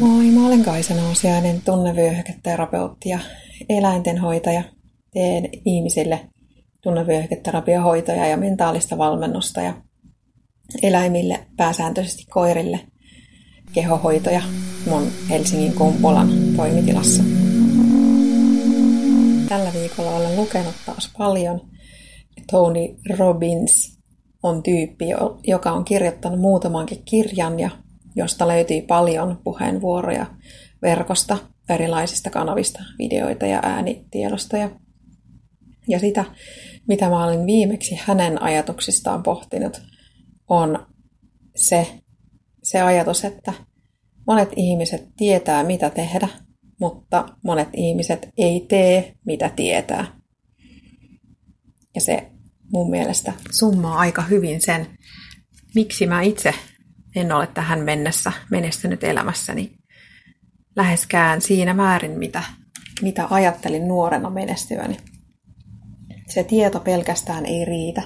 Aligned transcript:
Moi, 0.00 0.30
mä 0.30 0.46
olen 0.46 0.62
Kaisa 0.64 0.94
Nousiainen, 0.94 1.62
tunnevyöhyketerapeutti 1.64 3.08
ja 3.08 3.18
eläintenhoitaja. 3.68 4.62
Teen 5.12 5.48
ihmisille 5.64 6.20
tunnevyöhyketerapiahoitoja 6.82 8.26
ja 8.26 8.36
mentaalista 8.36 8.98
valmennusta 8.98 9.60
ja 9.60 9.74
eläimille, 10.82 11.46
pääsääntöisesti 11.56 12.24
koirille, 12.30 12.80
kehohoitoja 13.72 14.42
mun 14.90 15.12
Helsingin 15.30 15.72
Kumpulan 15.72 16.28
toimitilassa. 16.56 17.22
Tällä 19.48 19.72
viikolla 19.72 20.10
olen 20.10 20.36
lukenut 20.36 20.74
taas 20.86 21.12
paljon. 21.18 21.60
Tony 22.50 22.80
Robbins 23.18 23.95
on 24.42 24.62
tyyppi, 24.62 25.06
joka 25.46 25.72
on 25.72 25.84
kirjoittanut 25.84 26.40
muutamankin 26.40 27.02
kirjan 27.04 27.60
ja 27.60 27.70
josta 28.16 28.48
löytyy 28.48 28.82
paljon 28.82 29.40
puheenvuoroja 29.44 30.26
verkosta, 30.82 31.38
erilaisista 31.68 32.30
kanavista, 32.30 32.82
videoita 32.98 33.46
ja 33.46 33.60
äänitiedostoja. 33.62 34.70
Ja 35.88 35.98
sitä, 35.98 36.24
mitä 36.88 37.08
mä 37.08 37.24
olin 37.24 37.46
viimeksi 37.46 37.98
hänen 38.04 38.42
ajatuksistaan 38.42 39.22
pohtinut, 39.22 39.82
on 40.48 40.86
se, 41.56 41.86
se 42.62 42.80
ajatus, 42.80 43.24
että 43.24 43.52
monet 44.26 44.48
ihmiset 44.56 45.08
tietää, 45.16 45.64
mitä 45.64 45.90
tehdä, 45.90 46.28
mutta 46.80 47.28
monet 47.44 47.68
ihmiset 47.72 48.28
ei 48.38 48.66
tee, 48.68 49.14
mitä 49.24 49.50
tietää. 49.56 50.06
Ja 51.94 52.00
se 52.00 52.30
mun 52.72 52.90
mielestä 52.90 53.32
summaa 53.50 53.98
aika 53.98 54.22
hyvin 54.22 54.60
sen, 54.60 54.98
miksi 55.74 56.06
mä 56.06 56.22
itse 56.22 56.54
en 57.16 57.32
ole 57.32 57.46
tähän 57.46 57.80
mennessä 57.80 58.32
menestynyt 58.50 59.04
elämässäni 59.04 59.76
läheskään 60.76 61.40
siinä 61.40 61.74
määrin, 61.74 62.18
mitä, 62.18 62.42
mitä 63.02 63.26
ajattelin 63.30 63.88
nuorena 63.88 64.30
menestyväni. 64.30 64.96
Se 66.28 66.44
tieto 66.44 66.80
pelkästään 66.80 67.46
ei 67.46 67.64
riitä, 67.64 68.02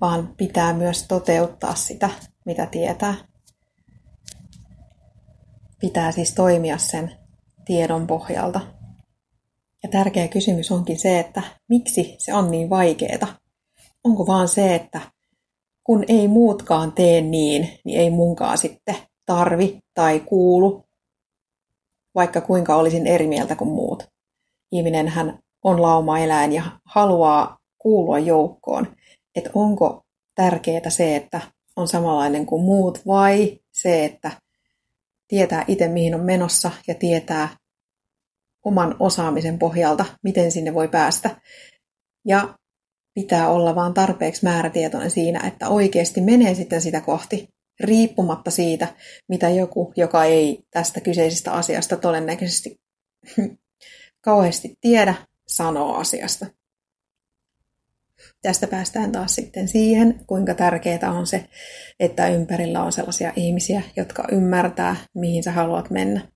vaan 0.00 0.34
pitää 0.36 0.72
myös 0.72 1.02
toteuttaa 1.02 1.74
sitä, 1.74 2.10
mitä 2.46 2.66
tietää. 2.66 3.14
Pitää 5.80 6.12
siis 6.12 6.34
toimia 6.34 6.78
sen 6.78 7.12
tiedon 7.64 8.06
pohjalta. 8.06 8.60
Ja 9.82 9.88
tärkeä 9.88 10.28
kysymys 10.28 10.72
onkin 10.72 10.98
se, 10.98 11.18
että 11.20 11.42
miksi 11.68 12.16
se 12.18 12.34
on 12.34 12.50
niin 12.50 12.70
vaikeeta. 12.70 13.26
Onko 14.06 14.26
vaan 14.26 14.48
se, 14.48 14.74
että 14.74 15.00
kun 15.84 16.04
ei 16.08 16.28
muutkaan 16.28 16.92
tee 16.92 17.20
niin, 17.20 17.68
niin 17.84 18.00
ei 18.00 18.10
munkaan 18.10 18.58
sitten 18.58 18.96
tarvi 19.26 19.78
tai 19.94 20.20
kuulu, 20.20 20.84
vaikka 22.14 22.40
kuinka 22.40 22.76
olisin 22.76 23.06
eri 23.06 23.26
mieltä 23.26 23.56
kuin 23.56 23.70
muut. 23.70 24.08
Ihminenhän 24.72 25.38
on 25.64 25.82
lauma-eläin 25.82 26.52
ja 26.52 26.62
haluaa 26.84 27.58
kuulua 27.78 28.18
joukkoon. 28.18 28.96
Että 29.34 29.50
onko 29.54 30.02
tärkeää 30.34 30.90
se, 30.90 31.16
että 31.16 31.40
on 31.76 31.88
samanlainen 31.88 32.46
kuin 32.46 32.62
muut 32.62 33.06
vai 33.06 33.60
se, 33.72 34.04
että 34.04 34.30
tietää 35.28 35.64
itse 35.68 35.88
mihin 35.88 36.14
on 36.14 36.24
menossa 36.24 36.70
ja 36.88 36.94
tietää 36.94 37.48
oman 38.64 38.96
osaamisen 38.98 39.58
pohjalta, 39.58 40.04
miten 40.22 40.52
sinne 40.52 40.74
voi 40.74 40.88
päästä. 40.88 41.40
Ja 42.24 42.58
pitää 43.16 43.48
olla 43.48 43.74
vaan 43.74 43.94
tarpeeksi 43.94 44.44
määrätietoinen 44.44 45.10
siinä, 45.10 45.46
että 45.46 45.68
oikeasti 45.68 46.20
menee 46.20 46.54
sitten 46.54 46.80
sitä 46.80 47.00
kohti, 47.00 47.48
riippumatta 47.80 48.50
siitä, 48.50 48.94
mitä 49.28 49.48
joku, 49.48 49.92
joka 49.96 50.24
ei 50.24 50.64
tästä 50.70 51.00
kyseisestä 51.00 51.52
asiasta 51.52 51.96
todennäköisesti 51.96 52.80
kauheasti 54.20 54.78
tiedä, 54.80 55.14
sanoo 55.48 55.94
asiasta. 55.94 56.46
Tästä 58.42 58.66
päästään 58.66 59.12
taas 59.12 59.34
sitten 59.34 59.68
siihen, 59.68 60.20
kuinka 60.26 60.54
tärkeää 60.54 61.12
on 61.12 61.26
se, 61.26 61.48
että 62.00 62.28
ympärillä 62.28 62.82
on 62.82 62.92
sellaisia 62.92 63.32
ihmisiä, 63.36 63.82
jotka 63.96 64.24
ymmärtää, 64.32 64.96
mihin 65.14 65.42
sä 65.42 65.52
haluat 65.52 65.90
mennä. 65.90 66.28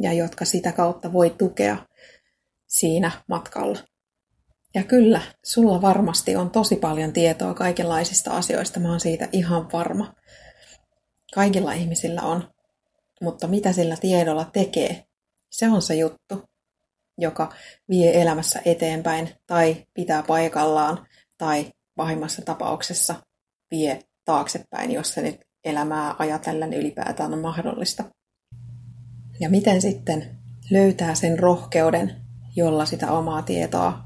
Ja 0.00 0.12
jotka 0.12 0.44
sitä 0.44 0.72
kautta 0.72 1.12
voi 1.12 1.30
tukea 1.30 1.76
siinä 2.66 3.10
matkalla. 3.28 3.95
Ja 4.76 4.84
kyllä, 4.84 5.20
sulla 5.44 5.82
varmasti 5.82 6.36
on 6.36 6.50
tosi 6.50 6.76
paljon 6.76 7.12
tietoa 7.12 7.54
kaikenlaisista 7.54 8.30
asioista, 8.30 8.80
mä 8.80 8.90
oon 8.90 9.00
siitä 9.00 9.28
ihan 9.32 9.72
varma. 9.72 10.14
Kaikilla 11.34 11.72
ihmisillä 11.72 12.22
on, 12.22 12.50
mutta 13.20 13.46
mitä 13.46 13.72
sillä 13.72 13.96
tiedolla 13.96 14.50
tekee, 14.52 15.04
se 15.50 15.68
on 15.68 15.82
se 15.82 15.94
juttu, 15.94 16.42
joka 17.18 17.52
vie 17.88 18.22
elämässä 18.22 18.62
eteenpäin 18.64 19.28
tai 19.46 19.86
pitää 19.94 20.22
paikallaan 20.22 21.06
tai 21.38 21.66
pahimmassa 21.94 22.42
tapauksessa 22.42 23.14
vie 23.70 24.02
taaksepäin, 24.24 24.92
jos 24.92 25.14
se 25.14 25.22
nyt 25.22 25.40
elämää 25.64 26.14
ajatellen 26.18 26.72
ylipäätään 26.72 27.32
on 27.32 27.40
mahdollista. 27.40 28.04
Ja 29.40 29.50
miten 29.50 29.82
sitten 29.82 30.38
löytää 30.70 31.14
sen 31.14 31.38
rohkeuden, 31.38 32.16
jolla 32.56 32.86
sitä 32.86 33.12
omaa 33.12 33.42
tietoa 33.42 34.05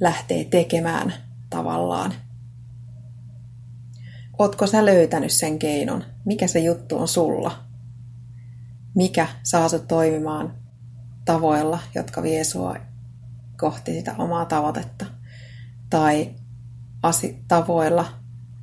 lähtee 0.00 0.44
tekemään 0.44 1.14
tavallaan. 1.50 2.14
Ootko 4.38 4.66
sä 4.66 4.84
löytänyt 4.84 5.32
sen 5.32 5.58
keinon? 5.58 6.04
Mikä 6.24 6.46
se 6.46 6.58
juttu 6.58 6.98
on 6.98 7.08
sulla? 7.08 7.64
Mikä 8.94 9.28
saa 9.42 9.68
sut 9.68 9.88
toimimaan 9.88 10.54
tavoilla, 11.24 11.78
jotka 11.94 12.22
vie 12.22 12.44
sua 12.44 12.76
kohti 13.56 13.92
sitä 13.92 14.14
omaa 14.18 14.44
tavoitetta? 14.44 15.06
Tai 15.90 16.34
asi- 17.02 17.44
tavoilla, 17.48 18.06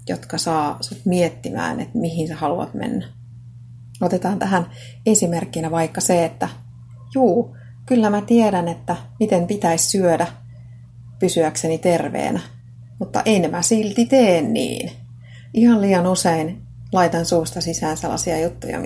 jotka 0.09 0.37
saa 0.37 0.77
sut 0.81 1.05
miettimään, 1.05 1.79
että 1.79 1.97
mihin 1.97 2.27
sä 2.27 2.35
haluat 2.35 2.73
mennä. 2.73 3.07
Otetaan 4.01 4.39
tähän 4.39 4.65
esimerkkinä 5.05 5.71
vaikka 5.71 6.01
se, 6.01 6.25
että 6.25 6.49
juu, 7.15 7.57
kyllä 7.85 8.09
mä 8.09 8.21
tiedän, 8.21 8.67
että 8.67 8.95
miten 9.19 9.47
pitäisi 9.47 9.89
syödä 9.89 10.27
pysyäkseni 11.19 11.77
terveenä, 11.77 12.39
mutta 12.99 13.21
en 13.25 13.51
mä 13.51 13.61
silti 13.61 14.05
tee 14.05 14.41
niin. 14.41 14.91
Ihan 15.53 15.81
liian 15.81 16.07
usein 16.07 16.61
laitan 16.91 17.25
suusta 17.25 17.61
sisään 17.61 17.97
sellaisia 17.97 18.39
juttuja, 18.39 18.79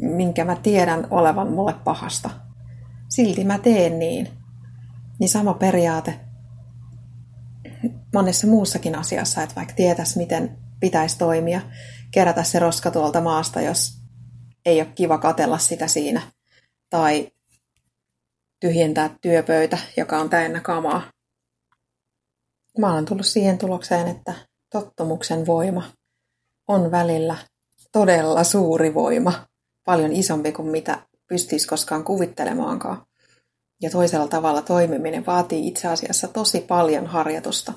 minkä 0.00 0.44
mä 0.44 0.56
tiedän 0.56 1.06
olevan 1.10 1.52
mulle 1.52 1.74
pahasta. 1.84 2.30
Silti 3.08 3.44
mä 3.44 3.58
teen 3.58 3.98
niin. 3.98 4.28
Niin 5.20 5.28
sama 5.28 5.54
periaate 5.54 6.20
monessa 8.14 8.46
muussakin 8.46 8.94
asiassa, 8.94 9.42
että 9.42 9.54
vaikka 9.56 9.74
tietäisi, 9.74 10.18
miten 10.18 10.58
pitäisi 10.80 11.18
toimia, 11.18 11.60
kerätä 12.10 12.42
se 12.42 12.58
roska 12.58 12.90
tuolta 12.90 13.20
maasta, 13.20 13.60
jos 13.60 13.98
ei 14.66 14.80
ole 14.80 14.88
kiva 14.94 15.18
katella 15.18 15.58
sitä 15.58 15.88
siinä, 15.88 16.20
tai 16.90 17.32
tyhjentää 18.64 19.16
työpöytä, 19.20 19.78
joka 19.96 20.18
on 20.18 20.30
täynnä 20.30 20.60
kamaa. 20.60 21.02
Mä 22.78 22.92
olen 22.92 23.04
tullut 23.04 23.26
siihen 23.26 23.58
tulokseen, 23.58 24.08
että 24.08 24.34
tottumuksen 24.72 25.46
voima 25.46 25.82
on 26.68 26.90
välillä 26.90 27.36
todella 27.92 28.44
suuri 28.44 28.94
voima, 28.94 29.46
paljon 29.84 30.12
isompi 30.12 30.52
kuin 30.52 30.68
mitä 30.68 30.98
pystyisi 31.28 31.68
koskaan 31.68 32.04
kuvittelemaankaan. 32.04 33.06
Ja 33.82 33.90
toisella 33.90 34.28
tavalla 34.28 34.62
toimiminen 34.62 35.26
vaatii 35.26 35.68
itse 35.68 35.88
asiassa 35.88 36.28
tosi 36.28 36.60
paljon 36.60 37.06
harjoitusta. 37.06 37.72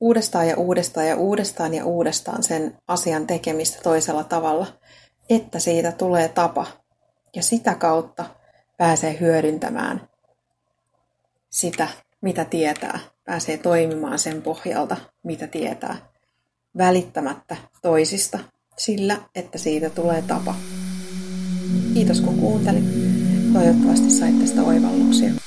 Uudestaan 0.00 0.48
ja 0.48 0.56
uudestaan 0.56 1.06
ja 1.06 1.16
uudestaan 1.16 1.74
ja 1.74 1.84
uudestaan 1.84 2.42
sen 2.42 2.76
asian 2.88 3.26
tekemistä 3.26 3.82
toisella 3.82 4.24
tavalla, 4.24 4.66
että 5.30 5.58
siitä 5.58 5.92
tulee 5.92 6.28
tapa. 6.28 6.66
Ja 7.34 7.42
sitä 7.42 7.74
kautta 7.74 8.24
pääsee 8.76 9.20
hyödyntämään 9.20 10.08
sitä, 11.50 11.88
mitä 12.20 12.44
tietää 12.44 12.98
pääsee 13.24 13.58
toimimaan 13.58 14.18
sen 14.18 14.42
pohjalta, 14.42 14.96
mitä 15.22 15.46
tietää, 15.46 15.96
välittämättä 16.78 17.56
toisista 17.82 18.38
sillä, 18.78 19.18
että 19.34 19.58
siitä 19.58 19.90
tulee 19.90 20.22
tapa. 20.22 20.54
Kiitos 21.94 22.20
kun 22.20 22.38
kuuntelit. 22.38 22.84
Toivottavasti 23.52 24.10
sait 24.10 24.40
tästä 24.40 24.62
oivalluksia. 24.62 25.45